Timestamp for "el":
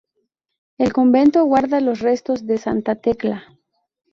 0.79-0.93